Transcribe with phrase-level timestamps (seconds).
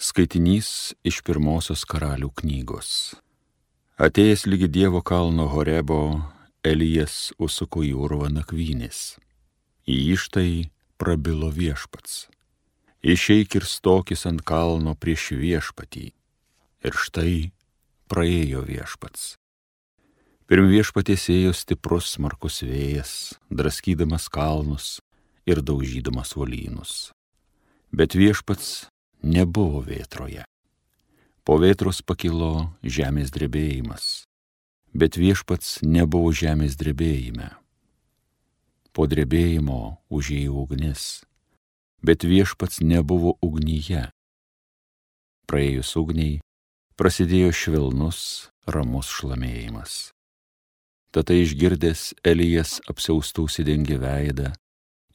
[0.00, 2.90] Skaitinys iš pirmosios karalių knygos.
[4.00, 6.22] Atėjęs lygi Dievo kalno Horebo,
[6.64, 9.18] Elijas užsuko į urvą nakvynės.
[9.84, 10.52] Į ištai
[10.96, 12.30] prabilo viešpats.
[13.04, 16.06] Išeik ir stokis ant kalno prieš viešpatį.
[16.80, 17.34] Ir štai
[18.08, 19.34] praėjo viešpats.
[20.48, 23.12] Pirm viešpatės ėjo stiprus smarkus vėjas,
[23.52, 24.88] draskydamas kalnus
[25.44, 27.12] ir daužydamas volynus.
[27.92, 28.88] Bet viešpats
[29.22, 30.44] nebuvo vėtroje.
[31.44, 34.24] Po vėtros pakilo žemės drebėjimas,
[34.92, 37.50] bet viešpats nebuvo žemės drebėjime.
[38.92, 41.24] Po drebėjimo užėjo ugnis,
[42.02, 44.10] bet viešpats nebuvo ugnyje.
[45.46, 46.40] Praėjus ugniai
[47.00, 50.10] prasidėjo švelnus, ramus šlamėjimas.
[51.10, 54.52] Tada išgirdęs Elijas apsiaustų užsidengė veidą,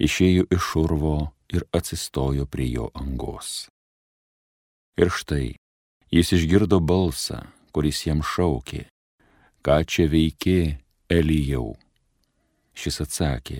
[0.01, 1.15] išėjo iš urvo
[1.53, 3.70] ir atsistojo prie jo angos.
[4.95, 5.55] Ir štai,
[6.08, 7.41] jis išgirdo balsą,
[7.76, 8.85] kuris jam šaukė,
[9.60, 10.60] ką čia veikė
[11.12, 11.76] Elijau.
[12.76, 13.60] Šis atsakė,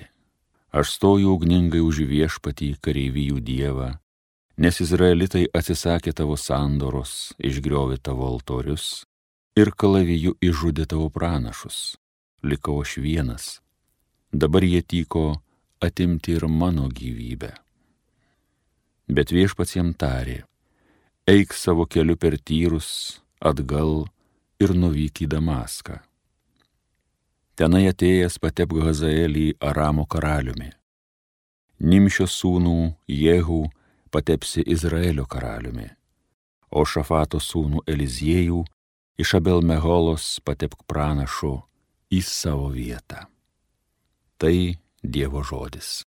[0.72, 3.89] aš stoju ugningai už viešpatį kareivijų dievą,
[4.64, 9.03] nes izraelitai atsisakė tavo sandoros, išgriovė tavo altorius
[9.59, 11.97] ir kalaviju išžudė tavo pranašus.
[12.47, 13.59] Likau aš vienas.
[14.31, 15.42] Dabar jie tyko
[15.83, 17.52] atimti ir mano gyvybę.
[19.11, 20.44] Bet viešpats jam tarė,
[21.27, 24.05] eik savo keliu per tyrus, atgal
[24.61, 25.97] ir nuvyk į Damaską.
[27.57, 30.69] Tenai atėjęs patep Hazaelį Aramo karaliumi.
[31.81, 32.77] Nimšio sūnų
[33.09, 33.63] Jehų
[34.13, 35.89] patepsi Izraelio karaliumi,
[36.69, 38.61] o Šafato sūnų Eliziejų
[39.17, 41.57] iš Abel Meholos patepk pranašu
[42.13, 43.25] į savo vietą.
[44.37, 46.03] Tai Dievo žodis.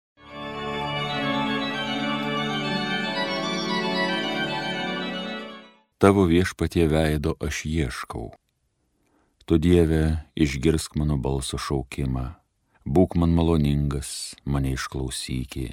[6.03, 8.33] Tavo viešpatie veido aš ieškau.
[9.47, 12.25] Tu Dieve, išgirsk mano balso šaukimą,
[12.83, 15.69] būk man maloningas, mane išklausyki.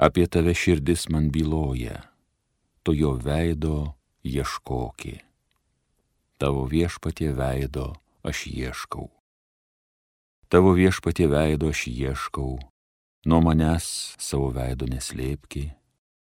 [0.00, 2.08] Apie tave širdis man byloja,
[2.80, 5.20] tu jo veido ieškoki.
[6.40, 9.12] Tavo viešpatie veido aš ieškau.
[10.48, 12.56] Tavo viešpatie veido aš ieškau,
[13.28, 15.68] nuo manęs savo veido neslėpki,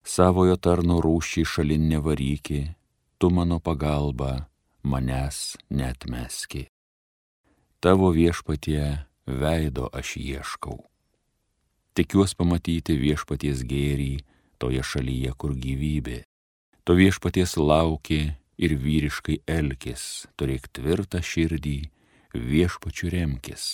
[0.07, 2.76] savojo tarno rūšį šalin nevaryki,
[3.17, 4.50] tu mano pagalba,
[4.83, 6.67] manęs netmeski.
[7.79, 10.78] Tavo viešpatie veido aš ieškau.
[11.97, 14.22] Tikiuos pamatyti viešpaties gėrį
[14.61, 16.22] toje šalyje, kur gyvybė.
[16.85, 21.89] To viešpaties lauki ir vyriškai elkis, turėk tvirtą širdį,
[22.33, 23.66] viešpačių remkis.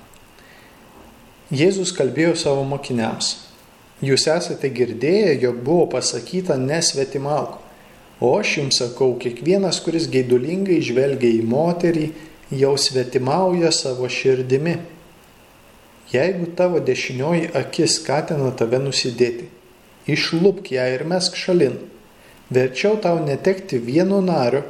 [1.48, 3.48] Jėzus kalbėjo savo mokiniams.
[4.04, 7.69] Jūs esate girdėję, jog buvo pasakyta nesvetimauk
[8.20, 12.08] O aš jums sakau, kiekvienas, kuris gaidulingai žvelgia į moterį,
[12.52, 14.74] jau svetimauja savo širdimi.
[16.12, 19.46] Jeigu tavo dešinioji akis skatina tave nusidėti,
[20.10, 21.78] išlūpk ją ir mesk šalin.
[22.50, 24.64] Verčiau tau netekti vieno nario,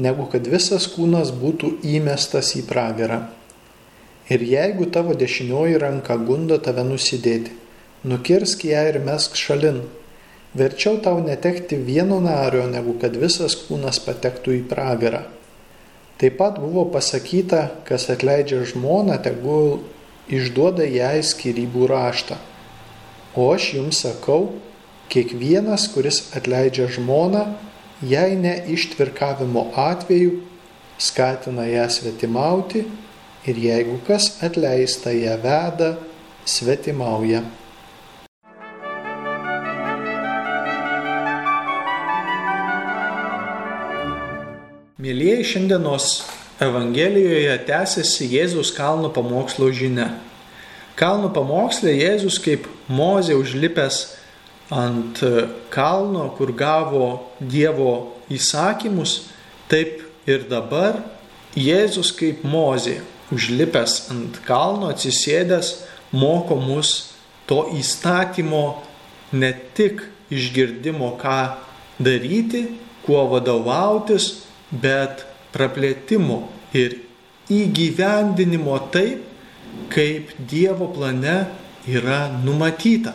[0.00, 3.20] negu kad visas kūnas būtų įmestas į pragarą.
[4.32, 7.52] Ir jeigu tavo dešinioji ranka gundo tave nusidėti,
[8.08, 9.84] nukirsk ją ir mesk šalin
[10.56, 15.26] Verčiau tau netekti vieno nario, negu kad visas kūnas patektų į pragarą.
[16.18, 19.84] Taip pat buvo pasakyta, kas atleidžia žmoną, tegul
[20.26, 22.38] išduoda jai skirybų raštą.
[23.38, 24.56] O aš jums sakau,
[25.12, 27.44] kiekvienas, kuris atleidžia žmoną,
[28.02, 30.40] jei ne ištvirkavimo atveju,
[30.98, 32.82] skatina ją svetimauti
[33.46, 35.94] ir jeigu kas atleista ją veda,
[36.44, 37.44] svetimauja.
[45.08, 46.06] Mėlyjeji, šiandienos
[46.60, 50.10] Evangelijoje tęsiasi Jėzaus kalno pamokslo žinia.
[51.00, 54.02] Kalno pamokslė Jėzus kaip mozė užlipęs
[54.68, 55.22] ant
[55.72, 57.06] kalno, kur gavo
[57.40, 59.30] Dievo įsakymus,
[59.72, 60.98] taip ir dabar
[61.56, 62.98] Jėzus kaip mozė
[63.32, 65.70] užlipęs ant kalno, atsisėdęs,
[66.12, 67.14] moko mus
[67.48, 68.66] to įstatymo
[69.32, 71.38] ne tik išgirdimo, ką
[71.96, 72.66] daryti,
[73.08, 75.24] kuo vadovautis, bet
[75.54, 76.42] praplėtimo
[76.76, 76.98] ir
[77.52, 79.24] įgyvendinimo taip,
[79.92, 81.38] kaip Dievo plane
[81.88, 83.14] yra numatyta.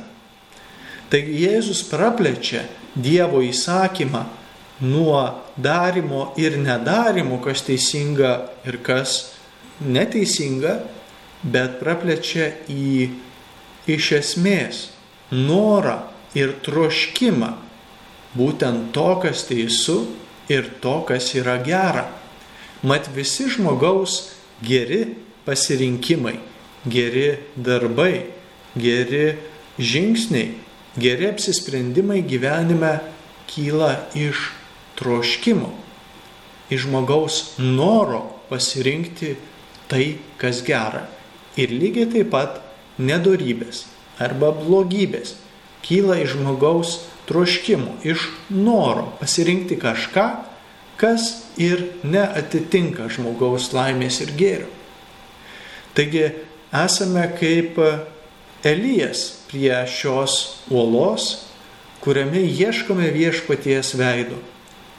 [1.13, 2.63] Taigi Jėzus praplečia
[2.93, 4.23] Dievo įsakymą
[4.81, 5.21] nuo
[5.57, 8.33] darimo ir nedarimo, kas teisinga
[8.65, 9.33] ir kas
[9.81, 10.79] neteisinga,
[11.43, 13.09] bet praplečia į
[13.93, 14.87] iš esmės
[15.33, 15.99] norą
[16.37, 17.51] ir troškimą
[18.37, 19.97] būtent to, kas teisų
[20.49, 22.07] ir to, kas yra gera.
[22.83, 26.39] Mat visi žmogaus geri pasirinkimai,
[26.87, 28.25] geri darbai,
[28.75, 29.37] geri
[29.79, 30.51] žingsniai,
[30.99, 32.99] geri apsisprendimai gyvenime
[33.47, 34.51] kyla iš
[34.99, 35.71] troškimo,
[36.69, 39.35] iš žmogaus noro pasirinkti
[39.87, 41.07] tai, kas gera.
[41.57, 42.61] Ir lygiai taip pat
[42.97, 43.85] nedorybės
[44.21, 45.35] arba blogybės
[45.83, 46.95] kyla iš žmogaus
[47.27, 50.27] troškimų, iš noro pasirinkti kažką,
[50.99, 54.69] kas ir neatitinka žmogaus laimės ir gėrio.
[55.93, 56.25] Taigi
[56.73, 57.77] esame kaip
[58.63, 61.49] Elijas prie šios uolos,
[62.03, 64.39] kuriame ieškome viešpaties veido,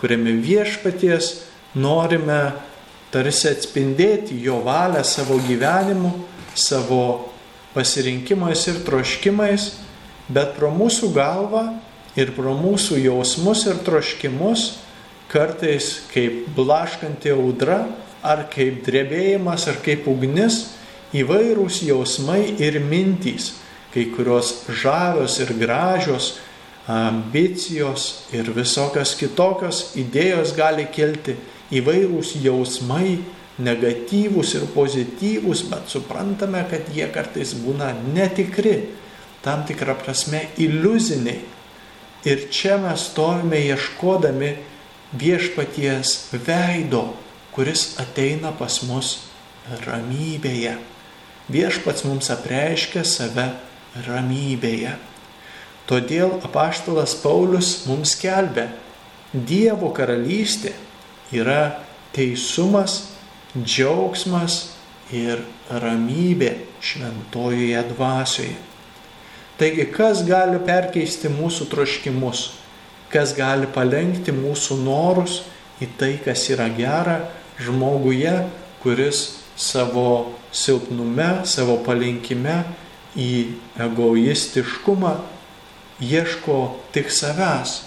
[0.00, 1.30] kuriame viešpaties
[1.74, 2.52] norime
[3.12, 6.12] tarsi atspindėti jo valią savo gyvenimu,
[6.54, 7.30] savo
[7.74, 9.70] pasirinkimais ir troškimais,
[10.28, 11.64] bet pro mūsų galvą
[12.16, 14.68] ir pro mūsų jausmus ir troškimus,
[15.32, 17.84] kartais kaip blaškanti audra,
[18.24, 20.74] ar kaip drebėjimas, ar kaip ugnis,
[21.14, 23.52] įvairūs jausmai ir mintys,
[23.94, 26.34] kai kurios žavios ir gražios,
[26.90, 31.36] ambicijos ir visokios kitokios idėjos gali kilti,
[31.74, 33.18] įvairūs jausmai,
[33.64, 38.80] negatyvūs ir pozityvūs, bet suprantame, kad jie kartais būna netikri,
[39.44, 41.42] tam tikrą prasme iliuziniai.
[42.24, 44.54] Ir čia mes stovime ieškodami
[45.20, 47.10] viešpaties veido,
[47.52, 49.18] kuris ateina pas mus
[49.84, 50.78] ramybėje.
[51.52, 53.50] Viešpats mums apreiškia save
[54.06, 54.96] ramybėje.
[55.84, 58.70] Todėl apaštalas Paulius mums kelbė,
[59.34, 60.70] Dievo karalystė
[61.34, 61.80] yra
[62.14, 63.00] teisumas,
[63.58, 64.60] džiaugsmas
[65.10, 68.54] ir ramybė šventojoje dvasioje.
[69.58, 72.48] Taigi, kas gali perkeisti mūsų troškimus,
[73.12, 75.42] kas gali palengti mūsų norus
[75.82, 77.20] į tai, kas yra gera
[77.62, 78.34] žmoguje,
[78.82, 79.20] kuris
[79.56, 82.64] savo silpnume, savo palinkime
[83.14, 83.30] į
[83.86, 85.14] egoistiškumą
[86.02, 86.58] ieško
[86.92, 87.82] tik savęs.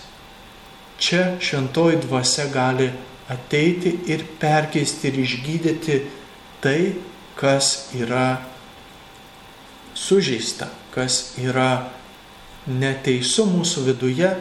[0.98, 2.88] Čia šventoji dvasia gali
[3.30, 6.00] ateiti ir perkeisti ir išgydyti
[6.64, 6.96] tai,
[7.38, 8.40] kas yra
[9.94, 11.92] sužeista, kas yra
[12.66, 14.32] neteisu mūsų viduje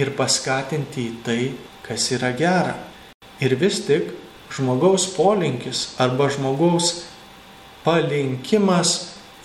[0.00, 1.42] ir paskatinti į tai,
[1.86, 2.74] kas yra gera.
[3.38, 4.10] Ir vis tik
[4.50, 7.04] žmogaus polinkis arba žmogaus
[7.84, 8.96] palinkimas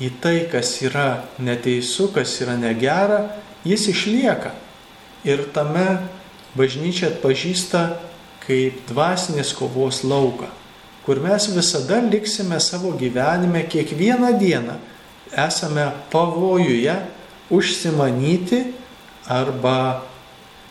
[0.02, 3.22] į tai, kas yra neteisu, kas yra negera,
[3.64, 4.56] jis išlieka.
[5.26, 5.86] Ir tame
[6.58, 7.86] bažnyčia atpažįsta
[8.46, 10.50] kaip dvasinės kovos lauką,
[11.06, 14.82] kur mes visada liksime savo gyvenime kiekvieną dieną
[15.32, 16.96] esame pavojuje
[17.50, 18.64] užsimanyti
[19.28, 20.04] arba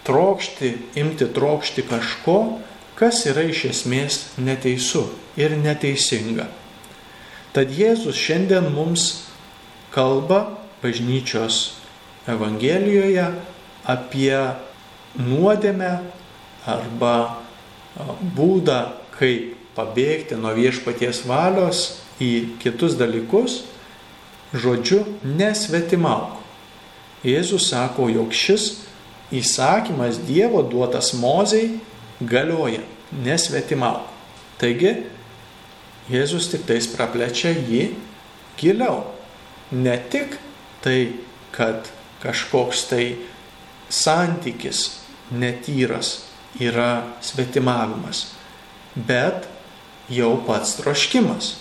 [0.02, 2.58] trokšti, imti trokšti kažko,
[2.94, 5.08] kas yra iš esmės neteisu
[5.40, 6.46] ir neteisinga.
[7.54, 9.24] Tad Jėzus šiandien mums
[9.94, 11.80] kalba bažnyčios
[12.30, 13.26] Evangelijoje
[13.86, 14.36] apie
[15.20, 15.90] nuodėmę
[16.66, 17.16] arba
[18.34, 18.80] būdą,
[19.18, 21.84] kaip pabėgti nuo viešpaties valios
[22.22, 23.62] į kitus dalykus
[24.54, 26.38] žodžiu nesvetimauk.
[27.24, 28.84] Jėzus sako, jog šis
[29.34, 31.78] įsakymas Dievo duotas mozei
[32.20, 32.84] galioja
[33.24, 34.10] nesvetimauk.
[34.60, 34.94] Taigi,
[36.12, 37.94] Jėzus tik tais praplečia jį
[38.60, 39.06] giliau.
[39.72, 40.36] Ne tik
[40.84, 41.16] tai,
[41.54, 41.88] kad
[42.22, 43.06] kažkoks tai
[43.88, 45.00] santykis
[45.32, 46.26] netyras
[46.60, 48.26] yra svetimavimas,
[48.94, 49.48] bet
[50.12, 51.54] jau pats troškimas.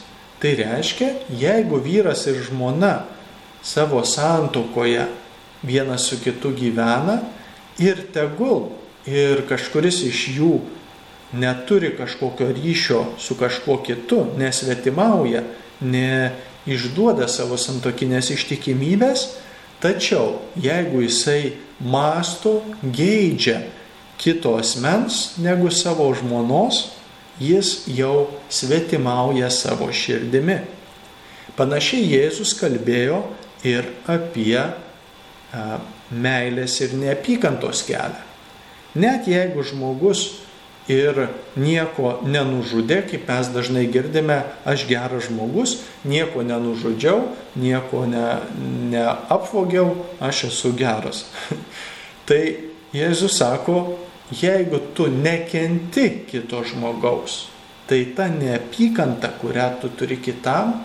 [0.44, 1.08] Tai reiškia,
[1.40, 3.06] jeigu vyras ir žmona
[3.64, 5.06] savo santokoje
[5.64, 7.22] vienas su kitu gyvena
[7.80, 8.74] ir tegul
[9.08, 10.58] ir kažkuris iš jų
[11.40, 15.46] neturi kažkokio ryšio su kažkuo kitu, nesvetimauja,
[15.80, 19.24] neišduoda savo santokinės ištikimybės,
[19.80, 23.62] tačiau jeigu jisai masto, geidžia
[24.20, 26.90] kito asmens negu savo žmonos,
[27.40, 30.60] jis jau svetimauja savo širdimi.
[31.58, 33.24] Panašiai Jėzus kalbėjo
[33.68, 34.72] ir apie a,
[36.14, 38.22] meilės ir neapykantos kelią.
[38.94, 40.28] Net jeigu žmogus
[40.92, 47.24] ir nieko nenužudė, kaip mes dažnai girdime, aš geras žmogus, nieko nenužudžiau,
[47.56, 48.26] nieko ne,
[48.92, 51.26] neapvogiau, aš esu geras.
[52.28, 53.98] tai Jėzus sako,
[54.42, 57.48] jeigu tu nekenti kito žmogaus,
[57.88, 60.82] tai ta neapykanta, kurią tu turi kitam,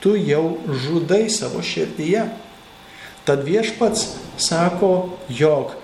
[0.00, 2.26] tu jau žudai savo širdyje.
[3.26, 4.06] Tad viešpats
[4.38, 5.74] sako, jog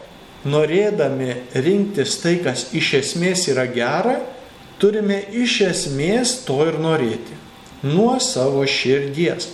[0.47, 4.19] norėdami rinktis tai, kas iš esmės yra gera,
[4.83, 7.39] turime iš esmės to ir norėti.
[7.83, 9.49] Nuo savo širdies.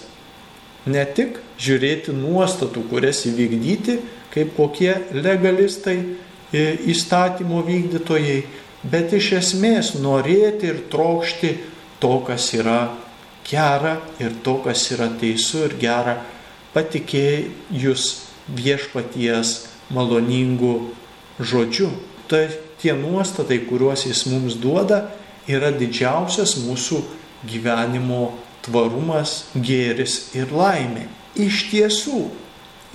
[0.88, 3.98] Ne tik žiūrėti nuostatų, kurias įvykdyti,
[4.32, 5.98] kaip kokie legalistai,
[6.52, 8.40] įstatymo vykdytojai,
[8.88, 11.54] bet iš esmės norėti ir trokšti
[12.00, 12.80] to, kas yra
[13.48, 16.16] gera ir to, kas yra teisų ir gera,
[16.74, 18.08] patikėjus
[18.48, 19.54] viešpaties
[19.92, 20.74] maloningų
[21.40, 21.90] žodžių.
[22.28, 22.44] Tai
[22.80, 25.08] tie nuostatai, kuriuos jis mums duoda,
[25.48, 27.00] yra didžiausias mūsų
[27.48, 28.34] gyvenimo
[28.66, 31.06] tvarumas, gėris ir laimė.
[31.38, 32.26] Iš tiesų,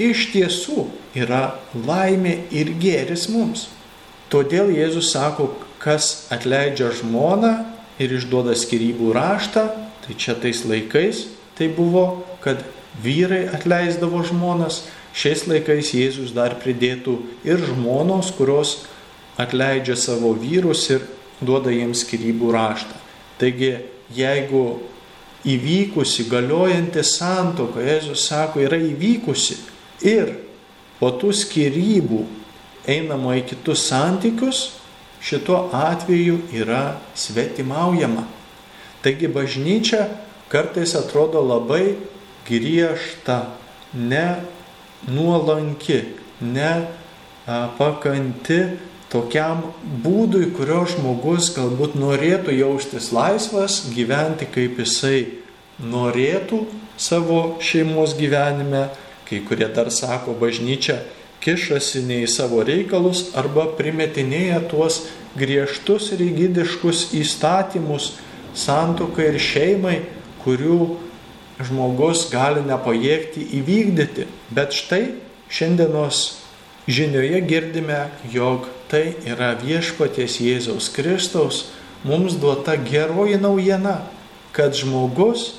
[0.02, 3.68] iš tiesų yra laimė ir gėris mums.
[4.34, 7.54] Todėl Jėzus sako, kas atleidžia žmoną
[8.02, 9.68] ir išduoda skirybų raštą,
[10.04, 12.64] tai čia tais laikais tai buvo, kad
[13.04, 14.84] vyrai atleisdavo žmonas,
[15.14, 18.80] Šiais laikais Jėzus dar pridėtų ir žmonos, kurios
[19.38, 21.06] atleidžia savo vyrus ir
[21.38, 22.98] duoda jiems skirybų raštą.
[23.38, 23.76] Taigi,
[24.18, 24.64] jeigu
[25.46, 29.60] įvykusi, galiojanti santoka, Jėzus sako, yra įvykusi
[30.04, 30.36] ir
[31.00, 32.24] po tų skirybų
[32.90, 34.64] einama į kitus santykius,
[35.24, 38.26] šituo atveju yra svetimaujama.
[39.04, 40.08] Taigi bažnyčia
[40.52, 41.96] kartais atrodo labai
[42.48, 43.56] griežta,
[43.94, 44.44] ne
[45.08, 46.04] nuolanki,
[46.44, 46.72] ne
[47.78, 48.60] pakanti
[49.12, 49.62] tokiam
[50.04, 55.28] būdui, kurio žmogus galbūt norėtų jaustis laisvas, gyventi kaip jisai
[55.84, 56.64] norėtų
[56.98, 58.88] savo šeimos gyvenime,
[59.30, 61.02] kai kurie dar sako, bažnyčia
[61.44, 65.04] kišasi ne į savo reikalus arba primetinėja tuos
[65.40, 68.14] griežtus rigidiškus įstatymus
[68.56, 69.98] santokai ir šeimai,
[70.44, 70.80] kurių
[71.64, 74.28] žmogus gali nepajėgti įvykdyti.
[74.54, 75.04] Bet štai
[75.54, 76.24] šiandienos
[76.88, 81.66] žinioje girdime, jog tai yra viešpaties Jėzaus Kristaus
[82.04, 84.04] mums duota geroji naujiena,
[84.54, 85.54] kad žmogus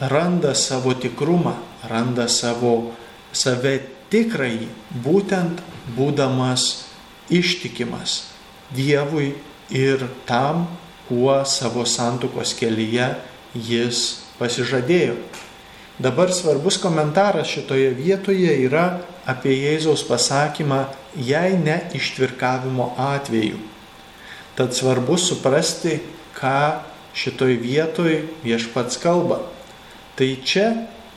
[0.00, 1.56] randa savo tikrumą,
[1.90, 2.94] randa savo
[3.38, 3.78] save
[4.10, 4.66] tikrai,
[5.04, 5.62] būtent
[5.96, 6.88] būdamas
[7.30, 8.24] ištikimas
[8.68, 9.32] Dievui
[9.72, 10.66] ir tam,
[11.08, 13.06] kuo savo santukos kelyje
[13.54, 14.00] jis
[14.36, 15.14] pasižadėjo.
[15.98, 20.84] Dabar svarbus komentaras šitoje vietoje yra apie Jėzaus pasakymą,
[21.16, 23.56] jei ne ištvirkavimo atveju.
[24.54, 25.96] Tad svarbu suprasti,
[26.36, 26.84] ką
[27.18, 29.40] šitoj vietoj viešpats kalba.
[30.14, 30.68] Tai čia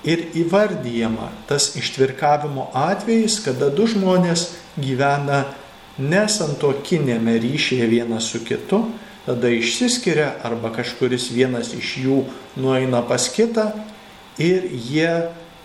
[0.04, 4.48] ir įvardyjama tas ištvirkavimo atvejis, kada du žmonės
[4.80, 5.46] gyvena
[6.02, 8.86] nesantokinėme ryšyje vienas su kitu,
[9.26, 12.22] tada išsiskiria arba kažkuris vienas iš jų
[12.58, 13.70] nueina pas kitą
[14.42, 15.12] ir jie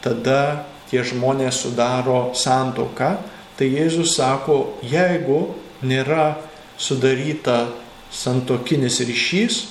[0.04, 3.16] tada tie žmonės sudaro santoką,
[3.56, 6.36] tai Jėzus sako, jeigu nėra
[6.78, 7.70] sudaryta
[8.12, 9.62] santokinis ryšys,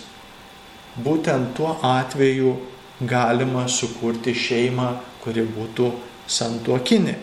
[1.06, 2.56] būtent tuo atveju
[3.02, 4.90] galima sukurti šeimą,
[5.24, 5.90] kuri būtų
[6.28, 7.16] santokinė.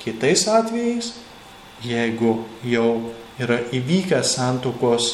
[0.00, 1.12] Kitais atvejais,
[1.84, 5.10] jeigu jau yra įvykęs santokos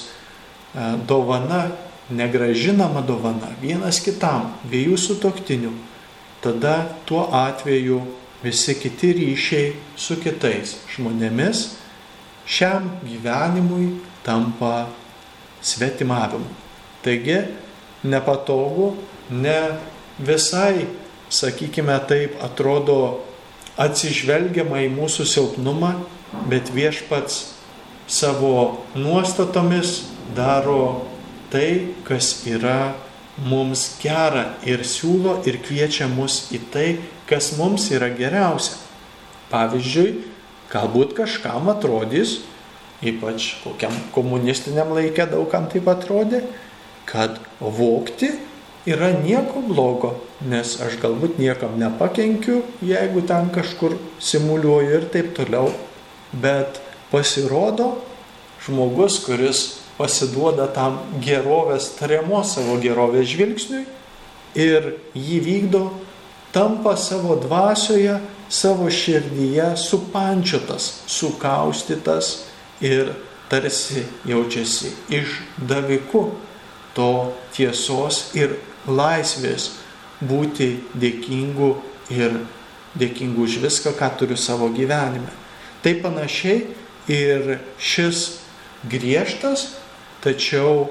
[0.76, 1.70] E, dovana,
[2.10, 5.70] negražinama dovana vienas kitam, dviejų sutoktinių,
[6.44, 6.74] tada
[7.08, 8.02] tuo atveju
[8.42, 11.62] visi kiti ryšiai su kitais žmonėmis
[12.44, 14.90] šiam gyvenimui tampa
[15.64, 16.52] svetimavimu.
[17.00, 17.40] Taigi
[18.04, 18.92] nepatogu,
[19.32, 19.58] ne
[20.18, 20.86] visai,
[21.28, 23.22] sakykime taip, atrodo
[23.80, 25.92] atsižvelgiama į mūsų silpnumą,
[26.50, 27.42] bet viešpats
[28.08, 30.06] savo nuostatomis
[30.36, 31.06] daro
[31.52, 32.94] tai, kas yra
[33.44, 36.88] mums gera ir siūlo ir kviečia mus į tai,
[37.28, 38.78] kas mums yra geriausia.
[39.50, 40.24] Pavyzdžiui,
[40.72, 42.40] galbūt kažkam atrodys,
[43.04, 46.42] ypač kokiam komunistiniam laikė daugam taip atrodė,
[47.06, 48.32] kad vokti
[48.86, 50.14] yra nieko blogo,
[50.46, 55.72] nes aš galbūt niekam nepakenkiu, jeigu ten kažkur simuliuoju ir taip toliau.
[56.32, 57.96] Bet pasirodo,
[58.62, 59.64] žmogus, kuris
[59.98, 63.84] pasiduoda tam gerovės tariamos savo gerovės žvilgsniui
[64.56, 65.82] ir jį vykdo,
[66.54, 72.46] tampa savo dvasioje, savo širdyje supančiotas, sukaustytas
[72.80, 73.10] ir
[73.50, 76.28] tarsi jaučiasi išdaviku
[76.94, 79.70] to tiesos ir laisvės
[80.20, 81.74] būti dėkingu
[82.14, 82.38] ir
[82.96, 85.32] dėkingu už viską, ką turiu savo gyvenime.
[85.84, 86.64] Tai panašiai
[87.12, 88.40] ir šis
[88.88, 89.76] griežtas,
[90.24, 90.88] tačiau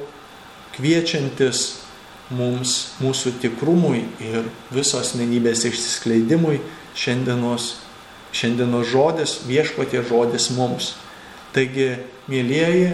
[0.75, 1.86] kviečiantis
[2.34, 6.60] mums, mūsų tikrumui ir viso asmenybės išsiskleidimui
[6.98, 7.75] šiandienos,
[8.36, 10.94] šiandienos žodis, viešpatie žodis mums.
[11.56, 11.96] Taigi,
[12.28, 12.88] mėlyjeji,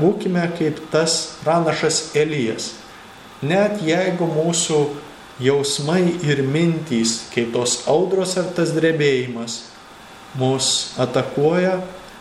[0.00, 2.72] būkime kaip tas pranašas Elijas.
[3.42, 4.78] Net jeigu mūsų
[5.42, 9.64] jausmai ir mintys, kaip tos audros ar tas drebėjimas,
[10.38, 11.80] mus atakuoja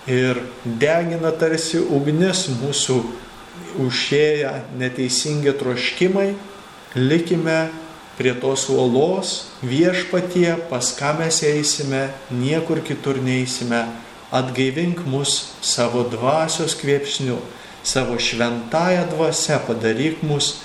[0.10, 2.98] ir degina tarsi ugnis mūsų
[3.84, 6.34] užėję neteisingi troškimai,
[6.98, 7.70] likime
[8.18, 9.34] prie tos uolos
[9.66, 13.86] viešpatie, pas ką mes eisime, niekur kitur neįsime,
[14.34, 17.40] atgaivink mus savo dvasios kvėpsniu,
[17.84, 20.60] savo šventąją dvasę, padaryk mus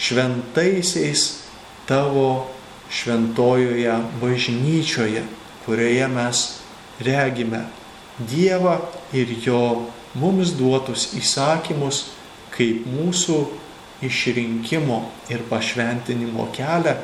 [0.00, 1.26] šventaisiais
[1.88, 2.48] tavo
[2.90, 5.24] šventojoje bažnyčioje,
[5.66, 6.46] kurioje mes
[7.00, 7.66] regime
[8.20, 8.74] Dievą
[9.16, 9.86] ir jo
[10.20, 12.02] mums duotus įsakymus
[12.52, 13.38] kaip mūsų
[14.04, 14.98] išrinkimo
[15.32, 16.96] ir pašventinimo kelią,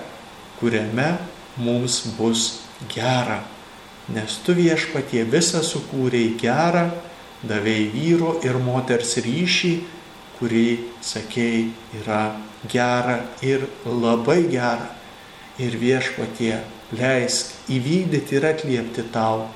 [0.61, 1.15] kuriame
[1.57, 2.43] mums bus
[2.93, 3.41] gera.
[4.13, 6.91] Nes tu viešpatie visą sukūrei gerą,
[7.47, 9.73] davėjai vyro ir moters ryšį,
[10.39, 11.67] kurį, sakėjai,
[12.01, 12.23] yra
[12.69, 14.93] gera ir labai gera.
[15.57, 16.59] Ir viešpatie
[16.93, 19.47] leisk įvykdyti ir atliepti tau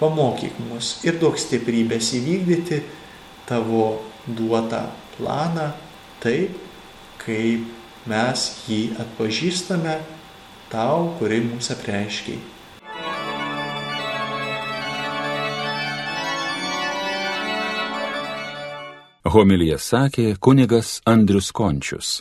[0.00, 2.80] pamokyk mus ir duok stiprybės įvykdyti
[3.46, 5.70] tavo duotą planą
[6.22, 6.58] taip,
[7.22, 9.98] kaip mes jį atpažįstame
[10.72, 12.57] tau, kurį mums apreiškiai.
[19.28, 22.18] Homilija sakė kunigas Andrius Končius.